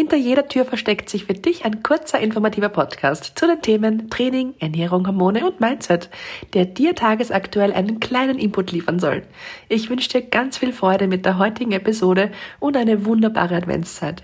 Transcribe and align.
Hinter 0.00 0.16
jeder 0.16 0.46
Tür 0.46 0.64
versteckt 0.64 1.10
sich 1.10 1.24
für 1.24 1.34
dich 1.34 1.64
ein 1.64 1.82
kurzer 1.82 2.20
informativer 2.20 2.68
Podcast 2.68 3.32
zu 3.34 3.48
den 3.48 3.60
Themen 3.60 4.08
Training, 4.08 4.54
Ernährung, 4.60 5.04
Hormone 5.08 5.44
und 5.44 5.58
Mindset, 5.58 6.08
der 6.54 6.66
dir 6.66 6.94
tagesaktuell 6.94 7.72
einen 7.72 7.98
kleinen 7.98 8.38
Input 8.38 8.70
liefern 8.70 9.00
soll. 9.00 9.24
Ich 9.68 9.90
wünsche 9.90 10.08
dir 10.08 10.22
ganz 10.22 10.56
viel 10.56 10.72
Freude 10.72 11.08
mit 11.08 11.26
der 11.26 11.38
heutigen 11.40 11.72
Episode 11.72 12.30
und 12.60 12.76
eine 12.76 13.06
wunderbare 13.06 13.56
Adventszeit. 13.56 14.22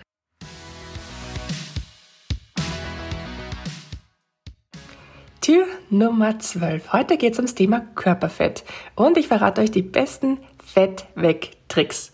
Tür 5.41 5.67
Nummer 5.91 6.39
12. 6.39 6.93
Heute 6.93 7.17
geht 7.17 7.33
es 7.33 7.41
ums 7.41 7.57
Thema 7.57 7.81
Körperfett 7.97 8.63
und 8.95 9.19
ich 9.19 9.27
verrate 9.27 9.61
euch 9.61 9.73
die 9.73 9.83
besten 9.83 10.39
Fett-Weg-Tricks. 10.65 12.14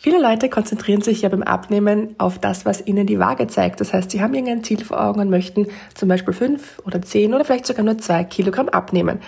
Viele 0.00 0.22
Leute 0.22 0.48
konzentrieren 0.48 1.00
sich 1.00 1.22
ja 1.22 1.28
beim 1.28 1.42
Abnehmen 1.42 2.14
auf 2.18 2.38
das, 2.38 2.64
was 2.64 2.86
ihnen 2.86 3.08
die 3.08 3.18
Waage 3.18 3.48
zeigt. 3.48 3.80
Das 3.80 3.92
heißt, 3.92 4.12
sie 4.12 4.22
haben 4.22 4.32
irgendein 4.32 4.62
Ziel 4.62 4.84
vor 4.84 5.04
Augen 5.04 5.18
und 5.18 5.28
möchten 5.28 5.66
zum 5.92 6.08
Beispiel 6.08 6.32
fünf 6.32 6.80
oder 6.86 7.02
zehn 7.02 7.34
oder 7.34 7.44
vielleicht 7.44 7.66
sogar 7.66 7.84
nur 7.84 7.98
zwei 7.98 8.22
Kilogramm 8.22 8.68
abnehmen. 8.68 9.18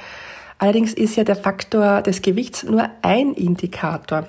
Allerdings 0.59 0.93
ist 0.95 1.16
ja 1.16 1.24
der 1.24 1.34
Faktor 1.34 2.02
des 2.02 2.23
Gewichts 2.23 2.62
nur 2.62 2.88
ein 3.02 3.34
Indikator. 3.34 4.29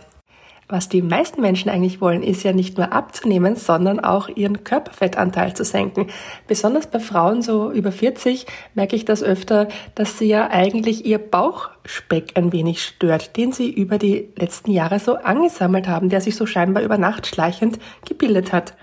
Was 0.72 0.88
die 0.88 1.02
meisten 1.02 1.42
Menschen 1.42 1.70
eigentlich 1.70 2.00
wollen, 2.00 2.24
ist 2.24 2.44
ja 2.44 2.54
nicht 2.54 2.78
nur 2.78 2.94
abzunehmen, 2.94 3.58
sondern 3.58 4.00
auch 4.00 4.30
ihren 4.30 4.64
Körperfettanteil 4.64 5.54
zu 5.54 5.66
senken. 5.66 6.08
Besonders 6.48 6.88
bei 6.88 7.02
Frauen 7.02 7.42
so 7.42 7.70
über 7.74 7.92
40 7.92 8.46
merke 8.74 8.96
ich 8.96 9.04
das 9.04 9.22
öfter, 9.22 9.68
dass 9.96 10.18
sie 10.18 10.28
ja 10.28 10.50
eigentlich 10.50 11.06
ihr 11.06 11.18
Bauchspeck 11.18 12.38
ein 12.38 12.54
wenig 12.54 12.82
stört, 12.82 13.36
den 13.36 13.52
sie 13.52 13.70
über 13.70 13.98
die 13.98 14.30
letzten 14.38 14.72
Jahre 14.72 15.00
so 15.00 15.16
angesammelt 15.16 15.90
haben, 15.90 16.08
der 16.08 16.22
sich 16.22 16.38
so 16.38 16.46
scheinbar 16.46 16.84
über 16.84 16.98
Nacht 16.98 17.28
schleichend 17.28 17.78
gebildet 18.08 18.54
hat. 18.54 18.78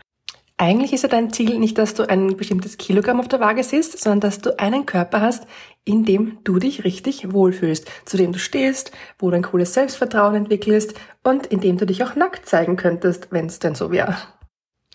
Eigentlich 0.58 0.92
ist 0.92 1.04
ja 1.04 1.08
dein 1.08 1.32
Ziel 1.32 1.58
nicht, 1.58 1.78
dass 1.78 1.94
du 1.94 2.02
ein 2.06 2.36
bestimmtes 2.36 2.76
Kilogramm 2.76 3.20
auf 3.20 3.28
der 3.28 3.40
Waage 3.40 3.62
siehst, 3.62 3.98
sondern 3.98 4.20
dass 4.20 4.40
du 4.40 4.58
einen 4.58 4.84
Körper 4.84 5.22
hast, 5.22 5.46
in 5.88 6.04
dem 6.04 6.38
du 6.44 6.58
dich 6.58 6.84
richtig 6.84 7.32
wohlfühlst, 7.32 7.88
zu 8.04 8.18
dem 8.18 8.32
du 8.32 8.38
stehst, 8.38 8.92
wo 9.18 9.30
du 9.30 9.36
ein 9.36 9.42
cooles 9.42 9.72
Selbstvertrauen 9.72 10.34
entwickelst 10.34 10.94
und 11.24 11.46
in 11.46 11.60
dem 11.60 11.78
du 11.78 11.86
dich 11.86 12.04
auch 12.04 12.14
nackt 12.14 12.46
zeigen 12.46 12.76
könntest, 12.76 13.28
wenn 13.30 13.46
es 13.46 13.58
denn 13.58 13.74
so 13.74 13.90
wäre. 13.90 14.14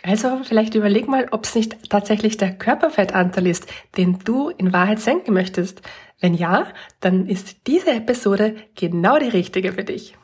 Also 0.04 0.42
vielleicht 0.44 0.76
überleg 0.76 1.08
mal, 1.08 1.28
ob 1.32 1.46
es 1.46 1.56
nicht 1.56 1.90
tatsächlich 1.90 2.38
der 2.38 2.54
Körperfettanteil 2.54 3.48
ist, 3.48 3.66
den 3.98 4.20
du 4.24 4.50
in 4.50 4.72
Wahrheit 4.72 5.00
senken 5.00 5.34
möchtest. 5.34 5.82
Wenn 6.20 6.36
ja, 6.36 6.68
dann 7.00 7.28
ist 7.28 7.68
diese 7.68 7.92
Episode 7.92 8.56
genau 8.76 9.18
die 9.18 9.30
richtige 9.30 9.74
für 9.74 9.84
dich. 9.84 10.16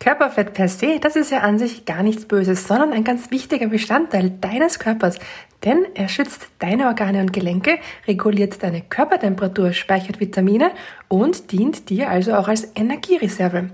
Körperfett 0.00 0.54
per 0.54 0.68
se, 0.68 0.98
das 1.00 1.16
ist 1.16 1.30
ja 1.30 1.40
an 1.40 1.58
sich 1.58 1.84
gar 1.84 2.02
nichts 2.02 2.26
Böses, 2.26 2.66
sondern 2.66 2.92
ein 2.92 3.04
ganz 3.04 3.30
wichtiger 3.30 3.68
Bestandteil 3.68 4.30
deines 4.30 4.78
Körpers, 4.78 5.18
denn 5.64 5.86
er 5.94 6.08
schützt 6.08 6.48
deine 6.58 6.86
Organe 6.86 7.20
und 7.20 7.32
Gelenke, 7.32 7.78
reguliert 8.06 8.62
deine 8.62 8.82
Körpertemperatur, 8.82 9.72
speichert 9.72 10.20
Vitamine 10.20 10.72
und 11.08 11.52
dient 11.52 11.88
dir 11.88 12.10
also 12.10 12.34
auch 12.34 12.48
als 12.48 12.68
Energiereserve. 12.74 13.70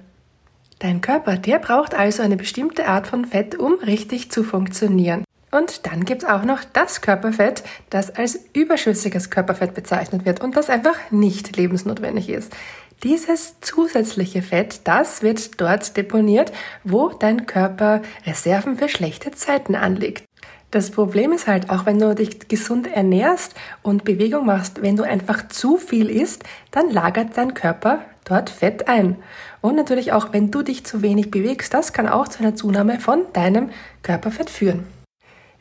Dein 0.78 1.00
Körper, 1.00 1.36
der 1.36 1.58
braucht 1.58 1.94
also 1.94 2.22
eine 2.22 2.36
bestimmte 2.36 2.86
Art 2.86 3.06
von 3.06 3.24
Fett, 3.24 3.54
um 3.54 3.74
richtig 3.74 4.30
zu 4.30 4.44
funktionieren. 4.44 5.24
Und 5.50 5.86
dann 5.86 6.04
gibt's 6.04 6.24
auch 6.24 6.44
noch 6.44 6.62
das 6.64 7.00
Körperfett, 7.00 7.64
das 7.90 8.14
als 8.14 8.38
überschüssiges 8.52 9.30
Körperfett 9.30 9.74
bezeichnet 9.74 10.24
wird 10.24 10.40
und 10.40 10.56
das 10.56 10.70
einfach 10.70 10.96
nicht 11.10 11.56
lebensnotwendig 11.56 12.28
ist. 12.28 12.54
Dieses 13.02 13.58
zusätzliche 13.62 14.42
Fett, 14.42 14.82
das 14.84 15.22
wird 15.22 15.58
dort 15.58 15.96
deponiert, 15.96 16.52
wo 16.84 17.08
dein 17.08 17.46
Körper 17.46 18.02
Reserven 18.26 18.76
für 18.76 18.90
schlechte 18.90 19.30
Zeiten 19.30 19.74
anlegt. 19.74 20.24
Das 20.70 20.90
Problem 20.90 21.32
ist 21.32 21.46
halt, 21.46 21.70
auch 21.70 21.86
wenn 21.86 21.98
du 21.98 22.14
dich 22.14 22.46
gesund 22.48 22.86
ernährst 22.86 23.54
und 23.82 24.04
Bewegung 24.04 24.44
machst, 24.44 24.82
wenn 24.82 24.96
du 24.96 25.02
einfach 25.02 25.48
zu 25.48 25.78
viel 25.78 26.10
isst, 26.10 26.44
dann 26.72 26.90
lagert 26.90 27.36
dein 27.38 27.54
Körper 27.54 28.00
dort 28.24 28.50
Fett 28.50 28.86
ein. 28.86 29.16
Und 29.62 29.76
natürlich 29.76 30.12
auch, 30.12 30.34
wenn 30.34 30.50
du 30.50 30.62
dich 30.62 30.84
zu 30.84 31.00
wenig 31.00 31.30
bewegst, 31.30 31.72
das 31.72 31.94
kann 31.94 32.06
auch 32.06 32.28
zu 32.28 32.40
einer 32.40 32.54
Zunahme 32.54 33.00
von 33.00 33.24
deinem 33.32 33.70
Körperfett 34.02 34.50
führen. 34.50 34.99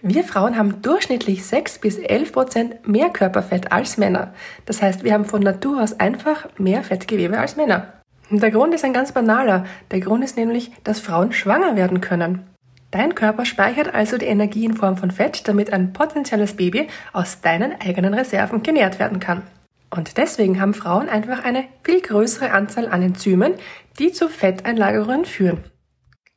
Wir 0.02 0.24
Frauen 0.24 0.58
haben 0.58 0.82
durchschnittlich 0.82 1.46
6 1.46 1.80
bis 1.80 1.98
11 1.98 2.32
Prozent 2.32 2.88
mehr 2.88 3.10
Körperfett 3.10 3.74
als 3.74 3.98
Männer. 3.98 4.34
Das 4.66 4.82
heißt, 4.82 5.04
wir 5.04 5.14
haben 5.14 5.26
von 5.26 5.42
Natur 5.42 5.84
aus 5.84 6.00
einfach 6.00 6.48
mehr 6.58 6.84
Fettgewebe 6.84 7.38
als 7.38 7.58
Männer. 7.58 7.94
Der 8.30 8.50
Grund 8.50 8.74
ist 8.74 8.86
ein 8.86 8.94
ganz 8.94 9.12
banaler. 9.12 9.66
Der 9.92 10.00
Grund 10.00 10.24
ist 10.24 10.38
nämlich, 10.38 10.72
dass 10.86 11.02
Frauen 11.02 11.34
schwanger 11.34 11.76
werden 11.76 12.00
können. 12.00 12.48
Dein 12.92 13.14
Körper 13.14 13.44
speichert 13.44 13.94
also 13.94 14.18
die 14.18 14.28
Energie 14.28 14.64
in 14.64 14.76
Form 14.76 14.96
von 14.96 15.12
Fett, 15.12 15.48
damit 15.50 15.74
ein 15.74 15.92
potenzielles 15.92 16.54
Baby 16.54 16.88
aus 17.12 17.42
deinen 17.42 17.74
eigenen 17.82 18.14
Reserven 18.14 18.64
genährt 18.64 19.00
werden 19.00 19.20
kann. 19.20 19.42
Und 19.90 20.18
deswegen 20.18 20.62
haben 20.62 20.74
Frauen 20.74 21.10
einfach 21.10 21.44
eine 21.44 21.66
viel 21.84 22.00
größere 22.00 22.52
Anzahl 22.52 22.88
an 22.88 23.02
Enzymen, 23.02 23.56
die 24.00 24.14
zu 24.14 24.30
Fetteinlagerungen 24.30 25.26
führen. 25.26 25.64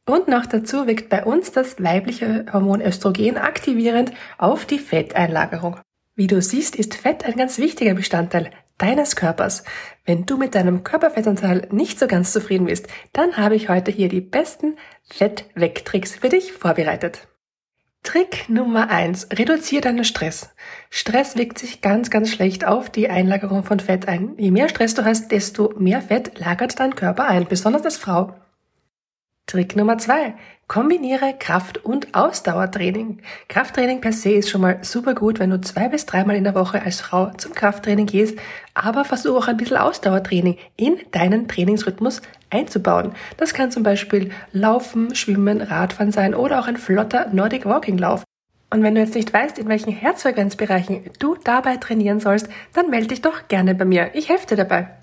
Und 0.04 0.26
noch 0.26 0.46
dazu 0.46 0.86
wirkt 0.86 1.08
bei 1.08 1.24
uns 1.24 1.52
das 1.52 1.82
weibliche 1.82 2.46
Hormon 2.52 2.80
Östrogen 2.80 3.36
aktivierend 3.36 4.12
auf 4.36 4.64
die 4.66 4.80
Fetteinlagerung. 4.80 5.78
Wie 6.14 6.26
du 6.26 6.42
siehst, 6.42 6.76
ist 6.76 6.94
Fett 6.94 7.24
ein 7.24 7.36
ganz 7.36 7.58
wichtiger 7.58 7.94
Bestandteil 7.94 8.50
deines 8.78 9.14
Körpers. 9.14 9.62
Wenn 10.04 10.26
du 10.26 10.36
mit 10.36 10.54
deinem 10.54 10.82
Körperfettanteil 10.82 11.68
nicht 11.70 11.98
so 11.98 12.08
ganz 12.08 12.32
zufrieden 12.32 12.66
bist, 12.66 12.88
dann 13.12 13.36
habe 13.36 13.54
ich 13.54 13.68
heute 13.68 13.92
hier 13.92 14.08
die 14.08 14.20
besten 14.20 14.76
Fettwegtricks 15.04 16.16
für 16.16 16.28
dich 16.28 16.52
vorbereitet. 16.52 17.28
Trick 18.02 18.48
Nummer 18.48 18.90
eins: 18.90 19.28
Reduziere 19.32 19.82
deinen 19.82 20.04
Stress. 20.04 20.50
Stress 20.90 21.36
wirkt 21.36 21.58
sich 21.58 21.80
ganz, 21.80 22.10
ganz 22.10 22.30
schlecht 22.30 22.66
auf 22.66 22.90
die 22.90 23.08
Einlagerung 23.08 23.62
von 23.62 23.78
Fett 23.78 24.08
ein. 24.08 24.34
Je 24.36 24.50
mehr 24.50 24.68
Stress 24.68 24.94
du 24.94 25.04
hast, 25.04 25.30
desto 25.30 25.72
mehr 25.78 26.02
Fett 26.02 26.40
lagert 26.40 26.80
dein 26.80 26.96
Körper 26.96 27.28
ein, 27.28 27.46
besonders 27.46 27.84
als 27.84 27.98
Frau. 27.98 28.34
Trick 29.52 29.76
Nummer 29.76 29.98
zwei. 29.98 30.32
Kombiniere 30.66 31.34
Kraft- 31.38 31.84
und 31.84 32.14
Ausdauertraining. 32.14 33.18
Krafttraining 33.48 34.00
per 34.00 34.14
se 34.14 34.30
ist 34.30 34.48
schon 34.48 34.62
mal 34.62 34.78
super 34.80 35.14
gut, 35.14 35.40
wenn 35.40 35.50
du 35.50 35.60
zwei 35.60 35.90
bis 35.90 36.06
dreimal 36.06 36.36
in 36.36 36.44
der 36.44 36.54
Woche 36.54 36.80
als 36.80 37.02
Frau 37.02 37.30
zum 37.36 37.52
Krafttraining 37.52 38.06
gehst, 38.06 38.38
aber 38.72 39.04
versuche 39.04 39.36
auch 39.36 39.48
ein 39.48 39.58
bisschen 39.58 39.76
Ausdauertraining 39.76 40.56
in 40.76 40.96
deinen 41.10 41.48
Trainingsrhythmus 41.48 42.22
einzubauen. 42.48 43.12
Das 43.36 43.52
kann 43.52 43.70
zum 43.70 43.82
Beispiel 43.82 44.30
Laufen, 44.52 45.14
Schwimmen, 45.14 45.60
Radfahren 45.60 46.12
sein 46.12 46.34
oder 46.34 46.58
auch 46.58 46.66
ein 46.66 46.78
flotter 46.78 47.28
Nordic 47.30 47.66
Walking 47.66 47.98
Lauf. 47.98 48.24
Und 48.70 48.82
wenn 48.82 48.94
du 48.94 49.02
jetzt 49.02 49.14
nicht 49.14 49.34
weißt, 49.34 49.58
in 49.58 49.68
welchen 49.68 49.92
Herzfrequenzbereichen 49.92 51.10
du 51.18 51.36
dabei 51.44 51.76
trainieren 51.76 52.20
sollst, 52.20 52.48
dann 52.72 52.88
melde 52.88 53.08
dich 53.08 53.20
doch 53.20 53.48
gerne 53.48 53.74
bei 53.74 53.84
mir. 53.84 54.14
Ich 54.14 54.30
helfe 54.30 54.46
dir 54.46 54.56
dabei. 54.56 55.01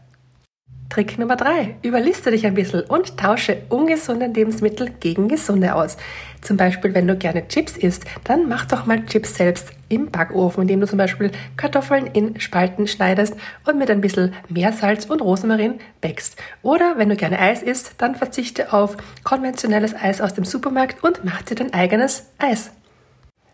Trick 0.90 1.20
Nummer 1.20 1.36
drei: 1.36 1.76
Überliste 1.84 2.32
dich 2.32 2.48
ein 2.48 2.56
bisschen 2.56 2.82
und 2.82 3.16
tausche 3.16 3.62
ungesunde 3.70 4.26
Lebensmittel 4.26 4.90
gegen 5.00 5.28
gesunde 5.28 5.76
aus. 5.76 5.98
Zum 6.42 6.58
Beispiel, 6.58 6.94
wenn 6.96 7.08
du 7.08 7.16
gerne 7.16 7.48
Chips 7.48 7.78
isst, 7.78 8.06
dann 8.24 8.50
mach 8.50 8.66
doch 8.66 8.86
mal 8.88 9.06
Chips 9.06 9.36
selbst 9.36 9.72
im 9.88 10.10
Backofen, 10.10 10.64
indem 10.64 10.82
du 10.82 10.88
zum 10.88 10.98
Beispiel 10.98 11.32
Kartoffeln 11.58 12.08
in 12.08 12.40
Spalten 12.40 12.88
schneidest 12.88 13.36
und 13.68 13.78
mit 13.78 13.92
ein 13.92 14.02
bisschen 14.02 14.34
Meersalz 14.48 15.06
und 15.06 15.22
Rosmarin 15.22 15.76
bäckst. 16.02 16.38
Oder 16.64 16.96
wenn 16.98 17.10
du 17.10 17.16
gerne 17.16 17.40
Eis 17.40 17.62
isst, 17.62 17.94
dann 18.00 18.16
verzichte 18.16 18.74
auf 18.74 18.98
konventionelles 19.24 19.94
Eis 19.94 20.22
aus 20.22 20.34
dem 20.34 20.46
Supermarkt 20.46 21.04
und 21.04 21.24
mach 21.24 21.42
dir 21.44 21.56
dein 21.56 21.74
eigenes 21.74 22.30
Eis. 22.40 22.72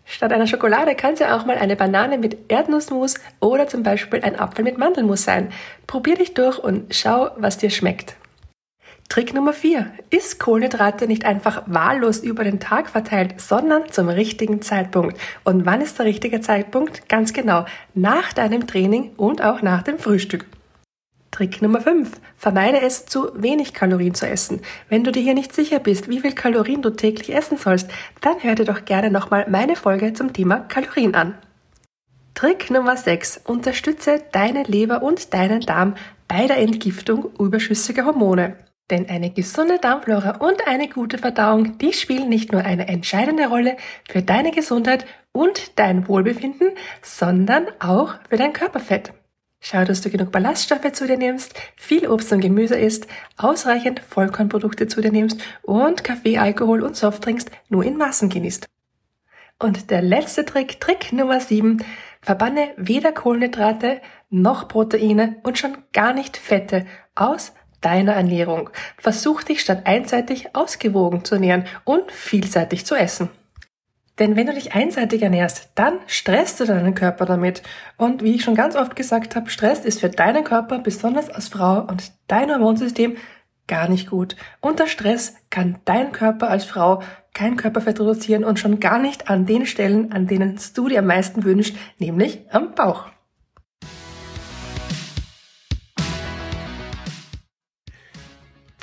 Statt 0.05 0.31
einer 0.31 0.47
Schokolade 0.47 0.95
kann 0.95 1.13
es 1.13 1.19
ja 1.19 1.35
auch 1.35 1.45
mal 1.45 1.57
eine 1.57 1.75
Banane 1.75 2.17
mit 2.17 2.51
Erdnussmus 2.51 3.15
oder 3.39 3.67
zum 3.67 3.83
Beispiel 3.83 4.21
ein 4.21 4.39
Apfel 4.39 4.63
mit 4.63 4.77
Mandelmus 4.77 5.23
sein. 5.23 5.49
Probier 5.87 6.15
dich 6.15 6.35
durch 6.35 6.59
und 6.59 6.93
schau, 6.93 7.31
was 7.37 7.57
dir 7.57 7.71
schmeckt. 7.71 8.15
Trick 9.09 9.33
Nummer 9.33 9.53
4. 9.53 9.91
Iss 10.09 10.39
Kohlenhydrate 10.39 11.07
nicht 11.07 11.25
einfach 11.25 11.63
wahllos 11.67 12.19
über 12.19 12.43
den 12.43 12.59
Tag 12.59 12.89
verteilt, 12.89 13.39
sondern 13.39 13.91
zum 13.91 14.09
richtigen 14.09 14.61
Zeitpunkt. 14.61 15.19
Und 15.43 15.65
wann 15.65 15.81
ist 15.81 15.99
der 15.99 16.05
richtige 16.05 16.41
Zeitpunkt? 16.41 17.07
Ganz 17.07 17.31
genau. 17.31 17.65
Nach 17.93 18.33
deinem 18.33 18.65
Training 18.65 19.11
und 19.15 19.43
auch 19.43 19.61
nach 19.61 19.83
dem 19.83 19.99
Frühstück. 19.99 20.45
Trick 21.35 21.61
Nummer 21.61 21.81
5. 21.81 22.11
Vermeide 22.37 22.79
es, 22.79 23.07
zu 23.07 23.29
wenig 23.33 23.73
Kalorien 23.73 24.15
zu 24.15 24.25
essen. 24.25 24.61
Wenn 24.87 25.03
du 25.03 25.11
dir 25.11 25.21
hier 25.21 25.33
nicht 25.33 25.53
sicher 25.53 25.79
bist, 25.79 26.07
wie 26.07 26.21
viel 26.21 26.31
Kalorien 26.31 26.81
du 26.81 26.91
täglich 26.91 27.35
essen 27.35 27.57
sollst, 27.57 27.91
dann 28.21 28.41
hör 28.41 28.55
dir 28.55 28.63
doch 28.63 28.85
gerne 28.85 29.11
nochmal 29.11 29.45
meine 29.49 29.75
Folge 29.75 30.13
zum 30.13 30.31
Thema 30.31 30.59
Kalorien 30.59 31.13
an. 31.13 31.37
Trick 32.35 32.71
Nummer 32.71 32.95
6. 32.95 33.41
Unterstütze 33.43 34.23
deine 34.31 34.63
Leber 34.63 35.03
und 35.03 35.33
deinen 35.33 35.59
Darm 35.59 35.95
bei 36.29 36.47
der 36.47 36.59
Entgiftung 36.59 37.29
überschüssiger 37.37 38.05
Hormone. 38.05 38.55
Denn 38.89 39.09
eine 39.09 39.29
gesunde 39.29 39.77
Darmflora 39.77 40.37
und 40.37 40.65
eine 40.69 40.87
gute 40.87 41.17
Verdauung, 41.17 41.77
die 41.79 41.91
spielen 41.91 42.29
nicht 42.29 42.53
nur 42.53 42.61
eine 42.61 42.87
entscheidende 42.87 43.47
Rolle 43.47 43.75
für 44.07 44.21
deine 44.21 44.51
Gesundheit 44.51 45.05
und 45.33 45.77
dein 45.77 46.07
Wohlbefinden, 46.07 46.69
sondern 47.01 47.67
auch 47.79 48.13
für 48.29 48.37
dein 48.37 48.53
Körperfett. 48.53 49.11
Schau, 49.59 49.83
dass 49.83 50.01
du 50.01 50.09
genug 50.09 50.31
Ballaststoffe 50.31 50.91
zu 50.91 51.07
dir 51.07 51.17
nimmst, 51.17 51.53
viel 51.75 52.07
Obst 52.07 52.31
und 52.31 52.41
Gemüse 52.41 52.75
isst, 52.75 53.07
ausreichend 53.37 53.99
Vollkornprodukte 53.99 54.87
zu 54.87 55.01
dir 55.01 55.11
nimmst 55.11 55.41
und 55.63 56.03
Kaffee, 56.03 56.37
Alkohol 56.37 56.83
und 56.83 56.95
Softdrinks 56.95 57.45
nur 57.69 57.83
in 57.83 57.97
Massen 57.97 58.29
genießt. 58.29 58.67
Und 59.57 59.89
der 59.89 60.01
letzte 60.01 60.45
Trick, 60.45 60.79
Trick 60.81 61.13
Nummer 61.13 61.39
7, 61.39 61.83
verbanne 62.21 62.73
weder 62.77 63.11
Kohlenhydrate 63.11 64.01
noch 64.29 64.67
Proteine 64.67 65.37
und 65.43 65.57
schon 65.57 65.77
gar 65.93 66.13
nicht 66.13 66.37
Fette 66.37 66.85
aus 67.15 67.53
deiner 67.81 68.13
Ernährung. 68.13 68.69
Versuch 68.97 69.43
dich 69.43 69.61
statt 69.61 69.83
einseitig 69.85 70.55
ausgewogen 70.55 71.23
zu 71.23 71.35
ernähren 71.35 71.65
und 71.85 72.11
vielseitig 72.11 72.85
zu 72.85 72.95
essen. 72.95 73.29
Denn 74.19 74.35
wenn 74.35 74.47
du 74.47 74.53
dich 74.53 74.73
einseitig 74.73 75.21
ernährst, 75.21 75.69
dann 75.75 75.99
stresst 76.07 76.59
du 76.59 76.65
deinen 76.65 76.95
Körper 76.95 77.25
damit. 77.25 77.63
Und 77.97 78.23
wie 78.23 78.35
ich 78.35 78.43
schon 78.43 78.55
ganz 78.55 78.75
oft 78.75 78.95
gesagt 78.95 79.35
habe, 79.35 79.49
Stress 79.49 79.83
ist 79.83 79.99
für 79.99 80.09
deinen 80.09 80.43
Körper, 80.43 80.79
besonders 80.79 81.29
als 81.29 81.49
Frau 81.49 81.81
und 81.81 82.13
dein 82.27 82.49
Hormonsystem, 82.49 83.17
gar 83.67 83.89
nicht 83.89 84.09
gut. 84.09 84.35
Unter 84.61 84.87
Stress 84.87 85.35
kann 85.49 85.79
dein 85.85 86.11
Körper 86.11 86.49
als 86.49 86.65
Frau 86.65 87.01
kein 87.33 87.57
Körperfett 87.57 87.99
reduzieren 87.99 88.45
und 88.45 88.59
schon 88.59 88.79
gar 88.79 88.99
nicht 88.99 89.29
an 89.29 89.45
den 89.45 89.65
Stellen, 89.65 90.13
an 90.13 90.27
denen 90.27 90.57
du 90.73 90.87
dir 90.87 90.99
am 90.99 91.07
meisten 91.07 91.43
wünschst, 91.43 91.75
nämlich 91.99 92.45
am 92.51 92.73
Bauch. 92.73 93.07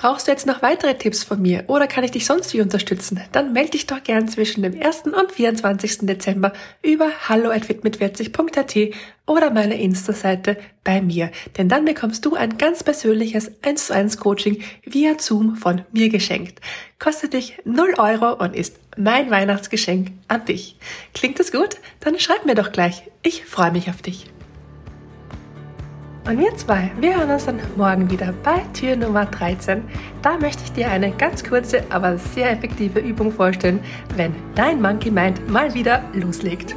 Brauchst 0.02 0.26
du 0.26 0.32
jetzt 0.32 0.48
noch 0.48 0.62
weitere 0.62 0.98
Tipps 0.98 1.22
von 1.22 1.40
mir 1.40 1.62
oder 1.68 1.86
kann 1.86 2.02
ich 2.02 2.10
dich 2.10 2.26
sonst 2.26 2.52
wie 2.52 2.60
unterstützen? 2.60 3.20
Dann 3.30 3.52
melde 3.52 3.70
dich 3.70 3.86
doch 3.86 4.02
gern 4.02 4.26
zwischen 4.26 4.64
dem 4.64 4.74
1. 4.74 5.02
und 5.04 5.30
24. 5.30 5.98
Dezember 6.08 6.52
über 6.82 7.08
hallo@fitmit40.at 7.28 8.96
oder 9.28 9.52
meiner 9.52 9.76
Insta-Seite 9.76 10.56
bei 10.82 11.00
mir, 11.00 11.30
denn 11.56 11.68
dann 11.68 11.84
bekommst 11.84 12.26
du 12.26 12.34
ein 12.34 12.58
ganz 12.58 12.82
persönliches 12.82 13.52
1 13.62 13.86
zu 13.86 13.94
1 13.94 14.16
Coaching 14.16 14.60
via 14.84 15.20
Zoom 15.20 15.54
von 15.54 15.82
mir 15.92 16.08
geschenkt. 16.08 16.60
Kostet 16.98 17.34
dich 17.34 17.58
0 17.64 17.94
Euro 17.98 18.42
und 18.42 18.56
ist 18.56 18.80
mein 18.96 19.30
Weihnachtsgeschenk 19.30 20.10
an 20.26 20.44
dich. 20.46 20.78
Klingt 21.14 21.38
das 21.38 21.52
gut? 21.52 21.76
Dann 22.00 22.18
schreib 22.18 22.44
mir 22.44 22.56
doch 22.56 22.72
gleich. 22.72 23.04
Ich 23.22 23.44
freue 23.44 23.70
mich 23.70 23.88
auf 23.88 24.02
dich. 24.02 24.31
Und 26.24 26.38
wir 26.38 26.56
zwei, 26.56 26.92
wir 27.00 27.16
hören 27.16 27.30
uns 27.30 27.46
dann 27.46 27.58
morgen 27.76 28.08
wieder 28.08 28.32
bei 28.44 28.60
Tür 28.74 28.94
Nummer 28.94 29.26
13. 29.26 29.82
Da 30.22 30.38
möchte 30.38 30.62
ich 30.62 30.72
dir 30.72 30.88
eine 30.88 31.10
ganz 31.10 31.42
kurze, 31.42 31.82
aber 31.90 32.16
sehr 32.16 32.52
effektive 32.52 33.00
Übung 33.00 33.32
vorstellen, 33.32 33.80
wenn 34.14 34.32
dein 34.54 34.80
Monkey 34.80 35.10
Mind 35.10 35.48
mal 35.50 35.74
wieder 35.74 36.04
loslegt. 36.12 36.76